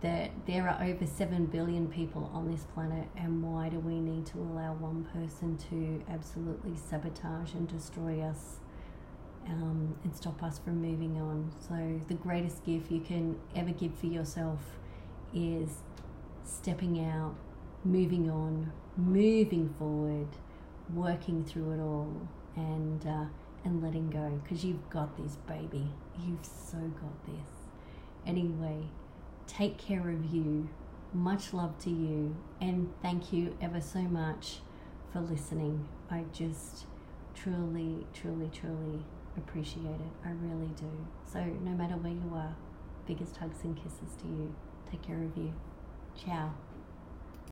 that 0.02 0.30
there 0.46 0.68
are 0.68 0.80
over 0.84 1.06
7 1.06 1.46
billion 1.46 1.88
people 1.88 2.30
on 2.32 2.50
this 2.50 2.64
planet, 2.74 3.08
and 3.16 3.42
why 3.42 3.70
do 3.70 3.80
we 3.80 3.98
need 3.98 4.26
to 4.26 4.38
allow 4.38 4.74
one 4.74 5.04
person 5.12 5.56
to 5.70 6.04
absolutely 6.12 6.76
sabotage 6.76 7.54
and 7.54 7.66
destroy 7.66 8.20
us 8.20 8.58
um, 9.48 9.94
and 10.04 10.14
stop 10.14 10.42
us 10.42 10.58
from 10.58 10.82
moving 10.82 11.20
on. 11.20 11.50
So, 11.66 12.00
the 12.08 12.14
greatest 12.14 12.64
gift 12.64 12.90
you 12.90 13.00
can 13.00 13.36
ever 13.56 13.70
give 13.70 13.94
for 13.94 14.06
yourself 14.06 14.60
is 15.34 15.70
stepping 16.44 17.04
out, 17.04 17.34
moving 17.84 18.30
on, 18.30 18.72
moving 18.96 19.74
forward, 19.78 20.28
working 20.94 21.44
through 21.44 21.72
it 21.72 21.80
all, 21.80 22.28
and 22.56 23.06
uh, 23.06 23.24
and 23.64 23.82
letting 23.82 24.10
go 24.10 24.40
because 24.42 24.64
you've 24.64 24.88
got 24.90 25.16
this, 25.16 25.36
baby. 25.46 25.86
You've 26.26 26.44
so 26.44 26.78
got 26.78 27.26
this. 27.26 27.50
Anyway, 28.26 28.84
take 29.46 29.78
care 29.78 30.10
of 30.10 30.26
you. 30.26 30.68
Much 31.14 31.54
love 31.54 31.78
to 31.78 31.90
you, 31.90 32.36
and 32.60 32.92
thank 33.00 33.32
you 33.32 33.56
ever 33.62 33.80
so 33.80 34.00
much 34.00 34.58
for 35.10 35.20
listening. 35.20 35.88
I 36.10 36.24
just 36.32 36.84
truly, 37.34 38.06
truly, 38.12 38.50
truly 38.52 39.04
appreciate 39.38 39.84
it. 39.84 40.12
I 40.24 40.30
really 40.30 40.70
do. 40.76 40.90
So, 41.32 41.40
no 41.40 41.70
matter 41.70 41.94
where 41.94 42.12
you 42.12 42.32
are, 42.34 42.54
biggest 43.06 43.36
hugs 43.36 43.64
and 43.64 43.76
kisses 43.76 44.14
to 44.22 44.28
you. 44.28 44.54
Take 44.90 45.02
care 45.02 45.22
of 45.22 45.36
you. 45.36 45.52
Ciao. 46.16 46.52